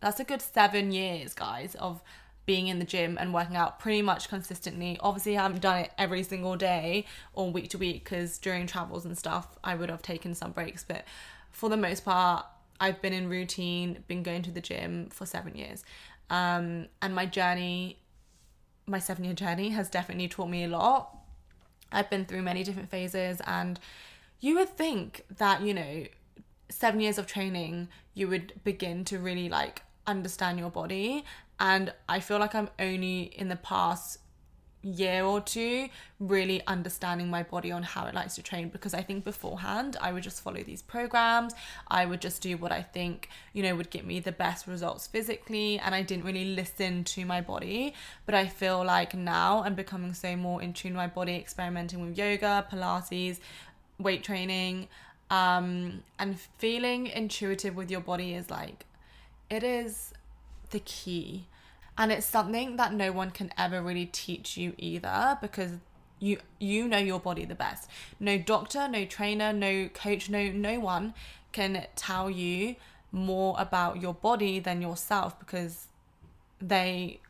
[0.00, 2.00] That's a good seven years, guys, of
[2.46, 4.96] being in the gym and working out pretty much consistently.
[5.00, 9.04] Obviously, I haven't done it every single day or week to week because during travels
[9.04, 10.84] and stuff, I would have taken some breaks.
[10.84, 11.04] But
[11.50, 12.46] for the most part,
[12.78, 15.84] I've been in routine, been going to the gym for seven years.
[16.30, 17.98] Um, and my journey,
[18.86, 21.16] my seven year journey, has definitely taught me a lot.
[21.90, 23.78] I've been through many different phases, and
[24.40, 26.04] you would think that, you know,
[26.68, 31.24] seven years of training, you would begin to really like understand your body
[31.58, 34.18] and I feel like I'm only in the past
[34.86, 35.88] year or two
[36.20, 40.12] really understanding my body on how it likes to train because I think beforehand I
[40.12, 41.54] would just follow these programs.
[41.88, 45.06] I would just do what I think, you know, would get me the best results
[45.06, 47.94] physically and I didn't really listen to my body.
[48.26, 52.06] But I feel like now I'm becoming so more in tune with my body, experimenting
[52.06, 53.40] with yoga, Pilates,
[53.98, 54.88] weight training,
[55.30, 58.86] um, and feeling intuitive with your body is like
[59.50, 60.12] it is
[60.70, 61.46] the key.
[61.98, 65.72] And it's something that no one can ever really teach you either because
[66.18, 67.90] you you know your body the best.
[68.20, 71.14] No doctor no trainer no coach no no one
[71.52, 72.76] can tell you
[73.12, 75.86] more about your body than yourself because
[76.60, 77.20] they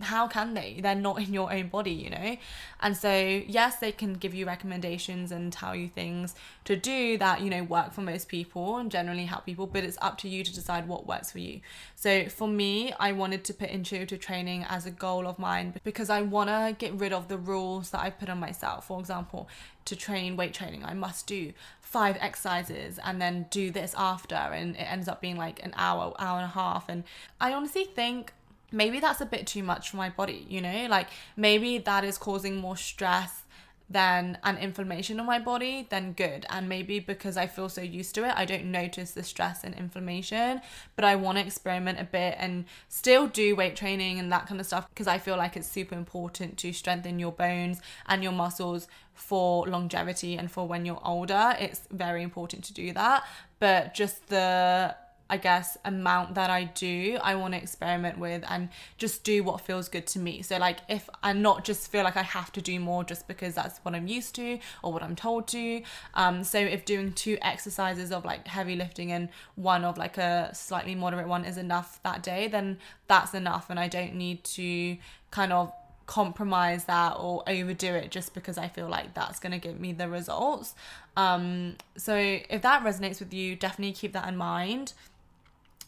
[0.00, 0.78] how can they?
[0.80, 2.36] They're not in your own body, you know?
[2.80, 6.34] And so, yes, they can give you recommendations and tell you things
[6.64, 9.98] to do that, you know, work for most people and generally help people, but it's
[10.00, 11.60] up to you to decide what works for you.
[11.96, 16.10] So, for me, I wanted to put intuitive training as a goal of mine because
[16.10, 18.86] I want to get rid of the rules that I put on myself.
[18.86, 19.48] For example,
[19.86, 24.76] to train weight training, I must do five exercises and then do this after, and
[24.76, 26.88] it ends up being like an hour, hour and a half.
[26.88, 27.04] And
[27.40, 28.34] I honestly think
[28.70, 30.86] maybe that's a bit too much for my body, you know?
[30.88, 33.42] Like maybe that is causing more stress
[33.90, 36.44] than an inflammation in my body, then good.
[36.50, 39.74] And maybe because I feel so used to it, I don't notice the stress and
[39.74, 40.60] inflammation.
[40.94, 44.60] But I want to experiment a bit and still do weight training and that kind
[44.60, 48.32] of stuff because I feel like it's super important to strengthen your bones and your
[48.32, 51.56] muscles for longevity and for when you're older.
[51.58, 53.24] It's very important to do that.
[53.58, 54.94] But just the
[55.30, 59.60] I guess, amount that I do, I want to experiment with and just do what
[59.60, 60.42] feels good to me.
[60.42, 63.54] So, like, if I not just feel like I have to do more just because
[63.54, 65.82] that's what I'm used to or what I'm told to.
[66.14, 70.50] Um, so, if doing two exercises of like heavy lifting and one of like a
[70.54, 73.70] slightly moderate one is enough that day, then that's enough.
[73.70, 74.96] And I don't need to
[75.30, 75.72] kind of
[76.08, 79.92] compromise that or overdo it just because I feel like that's going to give me
[79.92, 80.74] the results.
[81.16, 84.94] Um, so if that resonates with you, definitely keep that in mind.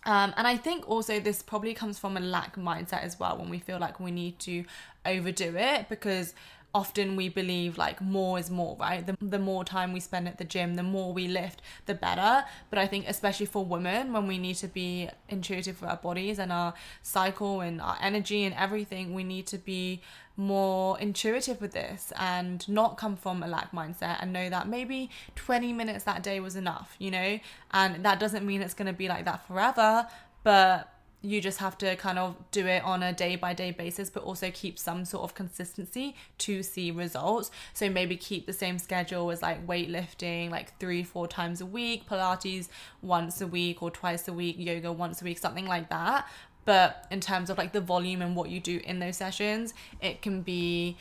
[0.04, 3.50] Um, and I think also this probably comes from a lack mindset as well when
[3.50, 4.64] we feel like we need to
[5.04, 6.34] overdo it because
[6.74, 9.04] often we believe like more is more, right?
[9.06, 12.44] The, the more time we spend at the gym, the more we lift, the better.
[12.70, 16.38] But I think, especially for women, when we need to be intuitive with our bodies
[16.38, 20.00] and our cycle and our energy and everything, we need to be
[20.40, 25.10] more intuitive with this and not come from a lack mindset and know that maybe
[25.36, 27.38] 20 minutes that day was enough, you know?
[27.72, 30.06] And that doesn't mean it's going to be like that forever,
[30.42, 30.90] but
[31.22, 34.22] you just have to kind of do it on a day by day basis, but
[34.22, 37.50] also keep some sort of consistency to see results.
[37.74, 42.08] So maybe keep the same schedule as like weightlifting, like three, four times a week,
[42.08, 42.68] Pilates
[43.02, 46.26] once a week or twice a week, yoga once a week, something like that.
[46.64, 50.22] But in terms of like the volume and what you do in those sessions, it
[50.22, 50.96] can be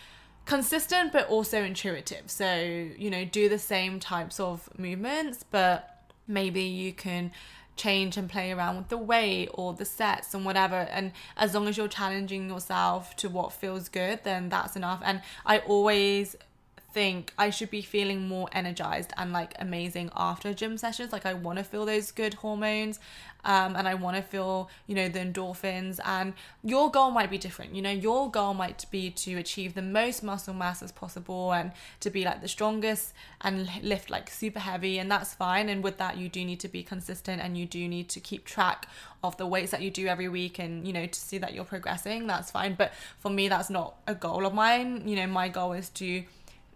[0.45, 2.31] consistent but also intuitive.
[2.31, 2.55] So,
[2.97, 7.31] you know, do the same types of movements, but maybe you can
[7.75, 10.75] change and play around with the weight or the sets and whatever.
[10.75, 15.01] And as long as you're challenging yourself to what feels good, then that's enough.
[15.03, 16.35] And I always
[16.99, 21.13] think I should be feeling more energized and like amazing after gym sessions.
[21.13, 22.99] Like I want to feel those good hormones
[23.45, 25.99] um, and I want to feel, you know, the endorphins.
[26.03, 27.73] And your goal might be different.
[27.73, 31.71] You know, your goal might be to achieve the most muscle mass as possible and
[32.01, 34.99] to be like the strongest and lift like super heavy.
[34.99, 35.69] And that's fine.
[35.69, 38.43] And with that, you do need to be consistent and you do need to keep
[38.43, 38.88] track
[39.23, 41.63] of the weights that you do every week and, you know, to see that you're
[41.63, 42.27] progressing.
[42.27, 42.75] That's fine.
[42.75, 45.07] But for me, that's not a goal of mine.
[45.07, 46.23] You know, my goal is to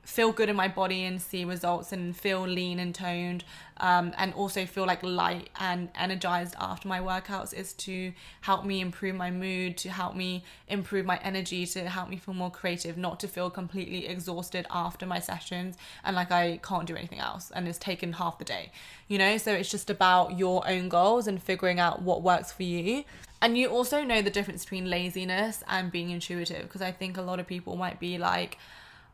[0.04, 3.44] feel good in my body and see results and feel lean and toned
[3.78, 8.12] um, and also feel like light and energized after my workouts is to
[8.42, 12.34] help me improve my mood to help me improve my energy to help me feel
[12.34, 16.96] more creative not to feel completely exhausted after my sessions and like i can't do
[16.96, 18.72] anything else and it's taken half the day
[19.14, 19.38] you know?
[19.38, 23.04] So it's just about your own goals and figuring out what works for you.
[23.42, 27.22] And you also know the difference between laziness and being intuitive because i think a
[27.22, 28.58] lot of people might be like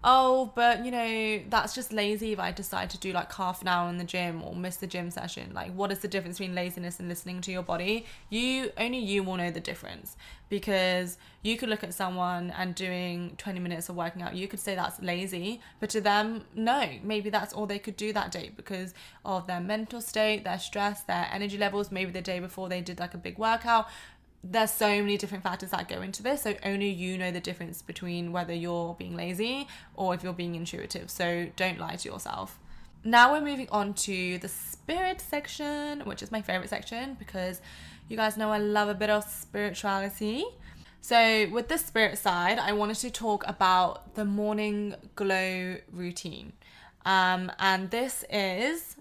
[0.03, 3.67] oh, but you know, that's just lazy if I decide to do like half an
[3.67, 5.51] hour in the gym or miss the gym session.
[5.53, 8.05] Like, what is the difference between laziness and listening to your body?
[8.29, 10.15] You only you will know the difference
[10.47, 14.59] because you could look at someone and doing 20 minutes of working out, you could
[14.59, 18.51] say that's lazy, but to them, no, maybe that's all they could do that day
[18.55, 21.91] because of their mental state, their stress, their energy levels.
[21.91, 23.87] Maybe the day before they did like a big workout
[24.43, 27.81] there's so many different factors that go into this so only you know the difference
[27.81, 32.57] between whether you're being lazy or if you're being intuitive so don't lie to yourself
[33.03, 37.61] now we're moving on to the spirit section which is my favorite section because
[38.07, 40.45] you guys know i love a bit of spirituality
[41.01, 46.53] So, with the spirit side, I wanted to talk about the morning glow routine.
[47.05, 48.97] Um, and this is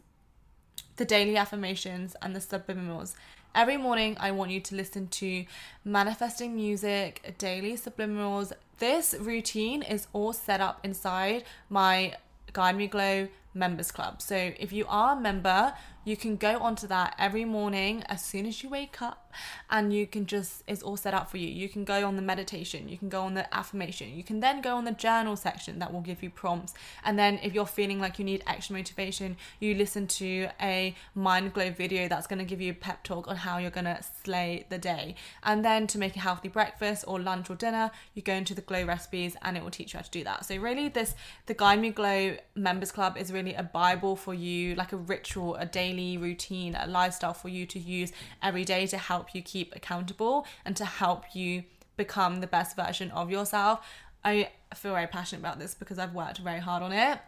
[0.97, 3.15] the daily affirmations and the subliminals.
[3.55, 5.45] Every morning, I want you to listen to
[5.85, 8.53] manifesting music, daily subliminals.
[8.79, 12.15] This routine is all set up inside my
[12.53, 14.23] Guide Me Glow members club.
[14.23, 15.73] So if you are a member,
[16.05, 19.33] you can go onto that every morning as soon as you wake up
[19.71, 21.49] and you can just it's all set up for you.
[21.49, 24.61] You can go on the meditation you can go on the affirmation you can then
[24.61, 26.75] go on the journal section that will give you prompts.
[27.05, 31.53] And then if you're feeling like you need extra motivation you listen to a mind
[31.53, 34.01] glow video that's going to give you a pep talk on how you're going to
[34.25, 35.15] slay the day.
[35.43, 38.63] And then to make a healthy breakfast or lunch or dinner you go into the
[38.63, 40.47] glow recipes and it will teach you how to do that.
[40.47, 41.15] So really this
[41.47, 45.55] the guide me glow members club is really a bible for you like a ritual
[45.57, 49.43] a daily daily routine, a lifestyle for you to use every day to help you
[49.43, 51.65] keep accountable and to help you
[51.97, 53.81] become the best version of yourself.
[54.25, 57.19] I feel very passionate about this because I've worked very hard on it.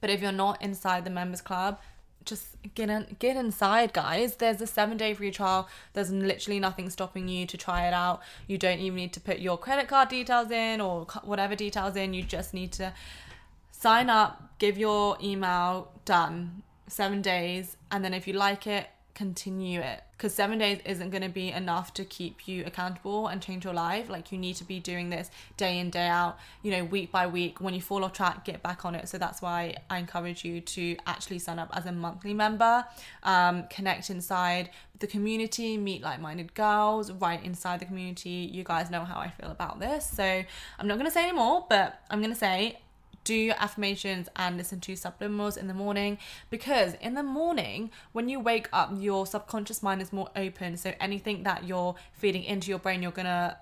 [0.00, 1.80] But if you're not inside the members club,
[2.24, 4.36] just get in, get inside, guys.
[4.36, 5.68] There's a seven day free trial.
[5.94, 8.20] There's literally nothing stopping you to try it out.
[8.46, 12.14] You don't even need to put your credit card details in or whatever details in.
[12.14, 12.92] You just need to
[13.72, 19.80] sign up, give your email, done seven days, and then if you like it, continue
[19.80, 20.00] it.
[20.16, 23.74] Because seven days isn't going to be enough to keep you accountable and change your
[23.74, 24.08] life.
[24.08, 27.26] Like, you need to be doing this day in, day out, you know, week by
[27.26, 27.60] week.
[27.60, 29.08] When you fall off track, get back on it.
[29.08, 32.84] So, that's why I encourage you to actually sign up as a monthly member,
[33.24, 34.70] um, connect inside
[35.00, 38.48] the community, meet like minded girls right inside the community.
[38.52, 40.08] You guys know how I feel about this.
[40.08, 42.78] So, I'm not going to say anymore, but I'm going to say
[43.28, 46.16] do your affirmations and listen to subliminals in the morning
[46.48, 50.78] because in the morning when you wake up your subconscious mind is more open.
[50.78, 53.58] So anything that you're feeding into your brain you're gonna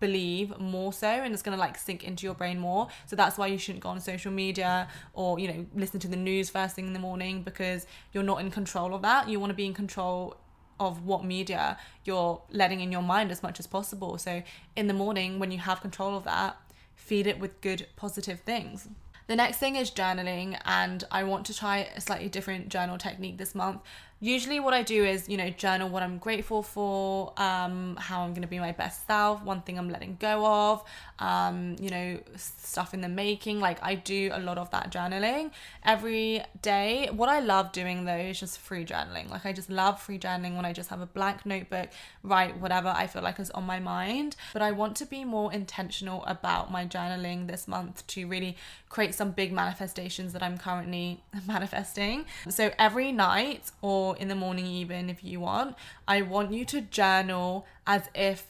[0.00, 2.88] believe more so and it's going to like sink into your brain more.
[3.06, 6.16] So that's why you shouldn't go on social media or you know listen to the
[6.16, 9.28] news first thing in the morning because you're not in control of that.
[9.28, 10.36] You want to be in control
[10.80, 14.18] of what media you're letting in your mind as much as possible.
[14.18, 14.42] So
[14.74, 16.56] in the morning when you have control of that
[16.96, 18.88] feed it with good positive things
[19.26, 23.38] the next thing is journaling, and I want to try a slightly different journal technique
[23.38, 23.80] this month
[24.24, 28.30] usually what I do is, you know, journal what I'm grateful for, um, how I'm
[28.30, 30.82] going to be my best self, one thing I'm letting go of,
[31.18, 33.60] um, you know, stuff in the making.
[33.60, 35.50] Like I do a lot of that journaling
[35.84, 37.10] every day.
[37.12, 39.28] What I love doing though is just free journaling.
[39.28, 41.90] Like I just love free journaling when I just have a blank notebook,
[42.22, 44.36] write whatever I feel like is on my mind.
[44.54, 48.56] But I want to be more intentional about my journaling this month to really
[48.88, 52.24] create some big manifestations that I'm currently manifesting.
[52.48, 56.80] So every night or in the morning, even if you want, I want you to
[56.80, 58.46] journal as if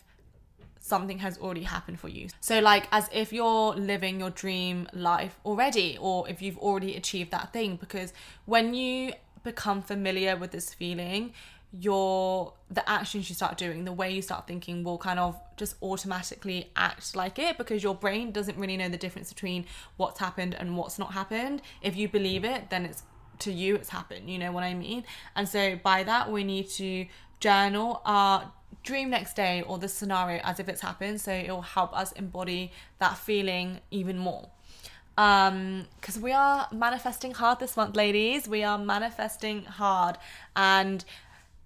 [0.81, 2.29] something has already happened for you.
[2.41, 7.31] So, like, as if you're living your dream life already, or if you've already achieved
[7.31, 7.77] that thing.
[7.77, 8.13] Because
[8.45, 11.33] when you become familiar with this feeling,
[11.81, 15.75] your the actions you start doing the way you start thinking will kind of just
[15.83, 19.65] automatically act like it because your brain doesn't really know the difference between
[19.97, 23.03] what's happened and what's not happened if you believe it then it's
[23.41, 25.05] to you it's happened you know what i mean?
[25.37, 27.07] And so by that we need to
[27.41, 31.63] journal our dream next day or the scenario as if it's happened so it will
[31.63, 34.49] help us embody that feeling even more.
[35.17, 38.49] Um because we are manifesting hard this month ladies.
[38.49, 40.19] We are manifesting hard.
[40.57, 41.05] And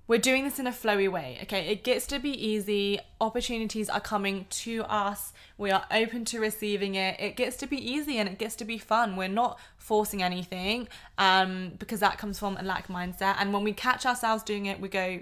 [0.09, 1.69] we're doing this in a flowy way okay?
[1.69, 2.99] It gets to be easy.
[3.21, 5.33] Opportunities are coming to us.
[5.57, 7.21] We are open to receiving it.
[7.21, 9.17] It gets to be easy and it gets to be fun.
[9.17, 10.89] We're not forcing anything
[11.19, 13.37] um because that comes from a lack mindset.
[13.39, 15.21] And when we catch ourselves doing it we go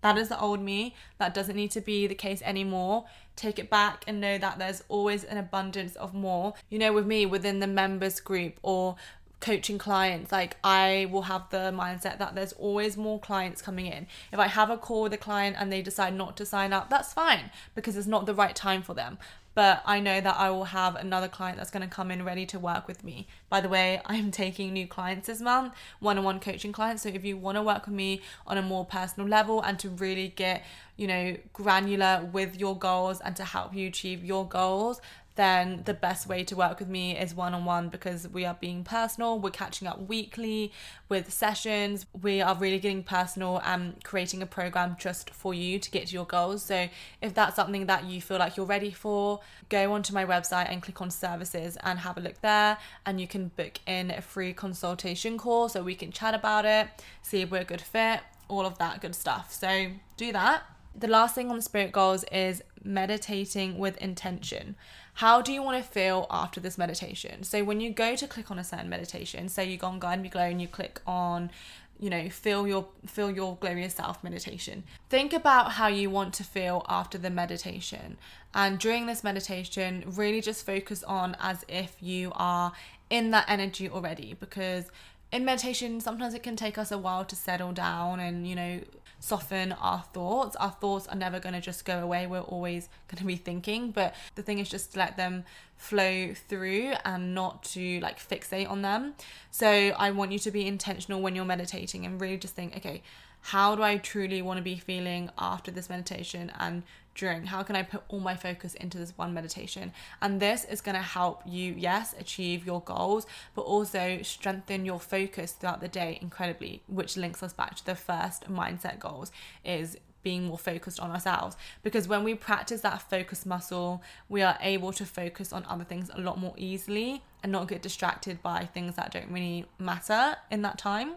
[0.00, 0.94] that is the old me.
[1.18, 3.06] That doesn't need to be the case anymore.
[3.34, 6.54] Take it back and know that there's always an abundance of more.
[6.70, 8.96] You know with me within the members group or
[9.40, 14.06] coaching clients like i will have the mindset that there's always more clients coming in
[14.32, 16.90] if i have a call with a client and they decide not to sign up
[16.90, 19.18] that's fine because it's not the right time for them
[19.58, 22.46] but I know that I will have another client that's going to come in ready
[22.46, 23.26] to work with me.
[23.48, 27.02] By the way, I'm taking new clients this month, one on one coaching clients.
[27.02, 29.88] So if you want to work with me on a more personal level and to
[29.88, 30.64] really get,
[30.96, 35.00] you know, granular with your goals and to help you achieve your goals,
[35.38, 38.56] then the best way to work with me is one on one because we are
[38.60, 39.38] being personal.
[39.38, 40.72] We're catching up weekly
[41.08, 42.06] with sessions.
[42.22, 46.12] We are really getting personal and creating a program just for you to get to
[46.12, 46.64] your goals.
[46.64, 46.88] So,
[47.22, 50.82] if that's something that you feel like you're ready for, go onto my website and
[50.82, 52.76] click on services and have a look there.
[53.06, 56.88] And you can book in a free consultation call so we can chat about it,
[57.22, 59.52] see if we're a good fit, all of that good stuff.
[59.52, 60.64] So, do that.
[60.98, 64.74] The last thing on the spirit goals is meditating with intention.
[65.18, 67.42] How do you want to feel after this meditation?
[67.42, 70.22] So when you go to click on a certain meditation, say you go on Guide
[70.22, 71.50] Me Glow and you click on
[71.98, 76.44] you know feel your feel your glorious self meditation think about how you want to
[76.44, 78.16] feel after the meditation
[78.54, 82.70] and during this meditation really just focus on as if you are
[83.10, 84.84] in that energy already because
[85.32, 88.80] in meditation sometimes it can take us a while to settle down and you know
[89.20, 90.56] soften our thoughts.
[90.56, 92.26] Our thoughts are never going to just go away.
[92.26, 95.44] We're always going to be thinking but the thing is just to let them
[95.76, 99.14] flow through and not to like fixate on them.
[99.50, 103.02] So i want you to be intentional when you're meditating and really just think okay
[103.40, 106.82] how do i truly want to be feeling after this meditation and
[107.18, 107.44] during?
[107.44, 109.92] How can I put all my focus into this one meditation?
[110.22, 115.00] And this is going to help you, yes, achieve your goals, but also strengthen your
[115.00, 119.30] focus throughout the day incredibly, which links us back to the first mindset goals
[119.64, 124.58] is being more focused on ourselves because when we practice that focus muscle we are
[124.60, 128.64] able to focus on other things a lot more easily and not get distracted by
[128.64, 131.14] things that don't really matter in that time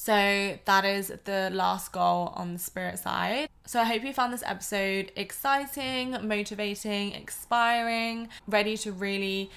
[0.00, 3.48] so that is the last goal on the spirit side.
[3.66, 9.50] So I hope you found this episode exciting, motivating, inspiring, ready to really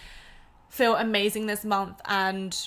[0.68, 2.58] feel amazing this month and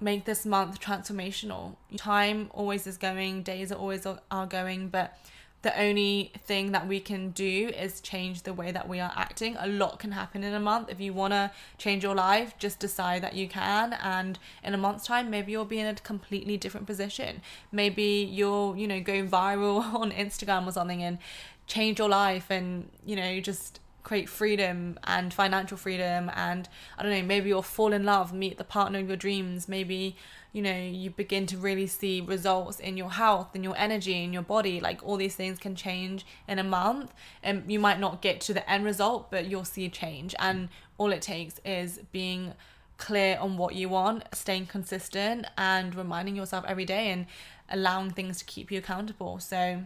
[0.00, 1.76] make this month transformational.
[1.98, 5.14] Time always is going, days are always are going, but
[5.62, 9.56] the only thing that we can do is change the way that we are acting.
[9.58, 10.88] A lot can happen in a month.
[10.88, 13.92] If you want to change your life, just decide that you can.
[13.94, 17.42] And in a month's time, maybe you'll be in a completely different position.
[17.72, 21.18] Maybe you'll, you know, go viral on Instagram or something and
[21.66, 26.30] change your life and, you know, just create freedom and financial freedom.
[26.34, 29.68] And I don't know, maybe you'll fall in love, meet the partner of your dreams.
[29.68, 30.16] Maybe
[30.50, 34.32] you know you begin to really see results in your health in your energy in
[34.32, 38.22] your body like all these things can change in a month and you might not
[38.22, 42.00] get to the end result but you'll see a change and all it takes is
[42.12, 42.54] being
[42.96, 47.26] clear on what you want staying consistent and reminding yourself every day and
[47.70, 49.82] allowing things to keep you accountable so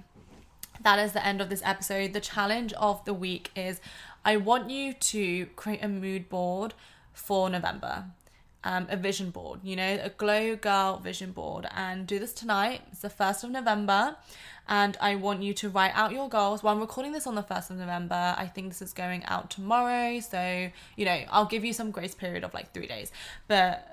[0.83, 3.81] that is the end of this episode the challenge of the week is
[4.25, 6.75] i want you to create a mood board
[7.12, 8.05] for november
[8.64, 12.83] um, a vision board, you know, a Glow Girl vision board, and do this tonight.
[12.93, 14.16] It's the 1st of November,
[14.68, 16.62] and I want you to write out your goals.
[16.62, 18.35] Well, I'm recording this on the 1st of November.
[18.37, 22.14] I think this is going out tomorrow, so, you know, I'll give you some grace
[22.14, 23.11] period of like three days,
[23.49, 23.91] but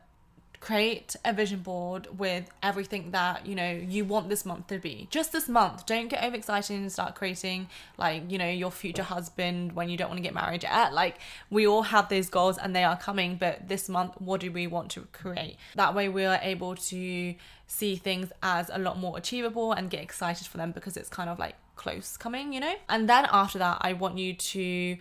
[0.59, 5.07] create a vision board with everything that you know you want this month to be.
[5.09, 5.85] Just this month.
[5.85, 10.09] Don't get overexcited and start creating like you know your future husband when you don't
[10.09, 10.93] want to get married yet.
[10.93, 14.51] Like we all have those goals and they are coming but this month what do
[14.51, 15.57] we want to create?
[15.75, 17.35] That way we are able to
[17.67, 21.29] see things as a lot more achievable and get excited for them because it's kind
[21.29, 22.73] of like close coming you know?
[22.89, 24.97] And then after that i want you to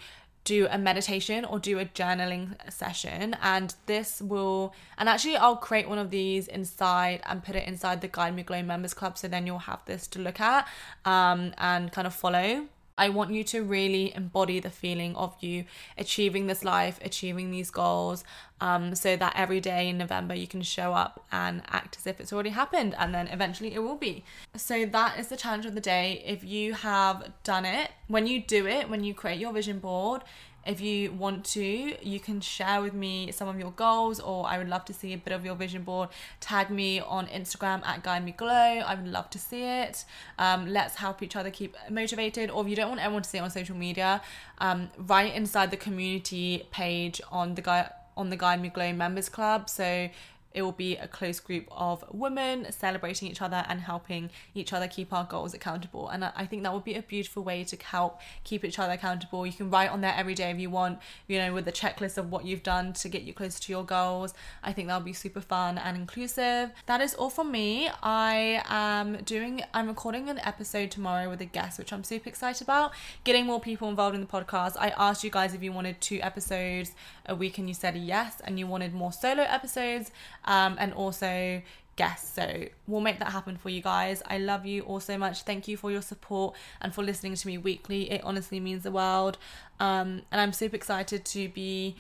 [0.49, 5.87] do a meditation or do a journaling session and this will and actually I'll create
[5.87, 9.29] one of these inside and put it inside the Guide Me Glow members club so
[9.29, 10.67] then you'll have this to look at
[11.05, 12.67] um, and kind of follow
[12.99, 15.65] I want you to really embody the feeling of you
[15.97, 18.25] achieving this life, achieving these goals,
[18.61, 22.21] um, so that every day in November you can show up and act as if
[22.21, 24.25] it's already happened, and then eventually it will be.
[24.57, 26.23] So, that is the challenge of the day.
[26.27, 30.23] If you have done it, when you do it, when you create your vision board,
[30.69, 34.59] if you want to, you can share with me some of your goals, or I
[34.59, 36.11] would love to see a bit of your vision board.
[36.41, 38.53] Tag me on Instagram at Guide Me Glow.
[38.53, 40.05] I would love to see it.
[40.39, 42.51] Um, let's help each other keep motivated.
[42.51, 44.21] Or if you don't want everyone to see it on social media,
[44.59, 49.31] um, write inside the community page on the guy on the Guide Me Glow members
[49.31, 49.71] club.
[49.71, 50.11] So
[50.53, 54.89] it will be a close group of women celebrating each other and helping each other
[54.89, 56.09] keep our goals accountable.
[56.09, 59.47] And I think that would be a beautiful way to help keep each other accountable.
[59.47, 62.19] You can write on there every day if you want, you know, with a checklist
[62.19, 64.35] of what you've done to get you closer to your goals.
[64.63, 66.71] I think that'll be super fun and inclusive.
[66.87, 67.91] That is all from me.
[68.03, 72.63] I am doing, I'm recording an episode tomorrow with a guest, which I'm super excited
[72.63, 72.93] about.
[73.25, 74.77] Getting more people involved in the podcast.
[74.79, 76.93] I asked you guys if you wanted two episodes
[77.27, 80.11] a week and you said yes, and you wanted more solo episodes
[80.45, 81.63] um, and also
[81.97, 82.33] guests.
[82.33, 84.23] So we'll make that happen for you guys.
[84.27, 85.43] I love you all so much.
[85.43, 88.11] Thank you for your support and for listening to me weekly.
[88.11, 89.37] It honestly means the world.
[89.81, 91.97] Um, and I'm super excited to be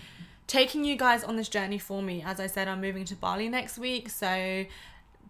[0.46, 2.22] taking you guys on this journey for me.
[2.24, 4.08] As I said, I'm moving to Bali next week.
[4.08, 4.64] So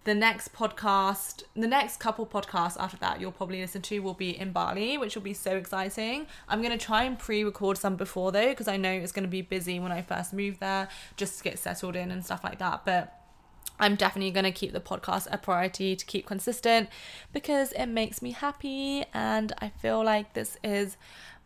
[0.08, 4.38] the next podcast, the next couple podcasts after that you'll probably listen to will be
[4.38, 6.26] in Bali, which will be so exciting.
[6.48, 9.24] I'm going to try and pre record some before though, because I know it's going
[9.24, 12.42] to be busy when I first move there just to get settled in and stuff
[12.42, 12.84] like that.
[12.84, 13.14] But
[13.78, 16.88] I'm definitely going to keep the podcast a priority to keep consistent
[17.32, 20.96] because it makes me happy and I feel like this is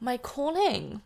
[0.01, 1.03] my calling.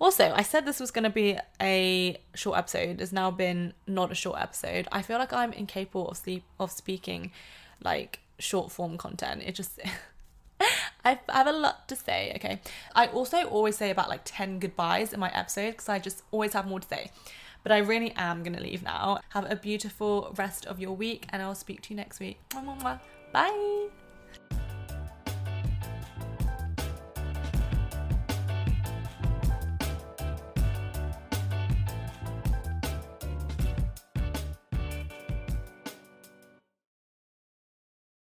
[0.00, 3.00] Also, I said this was going to be a short episode.
[3.00, 4.88] It's now been not a short episode.
[4.92, 7.32] I feel like I'm incapable of sleep of speaking
[7.82, 9.42] like short form content.
[9.44, 9.80] It just
[11.04, 12.60] I have a lot to say, okay?
[12.94, 16.52] I also always say about like 10 goodbyes in my episode because I just always
[16.52, 17.10] have more to say.
[17.62, 19.20] But I really am going to leave now.
[19.30, 22.38] Have a beautiful rest of your week and I'll speak to you next week.
[23.32, 23.88] Bye.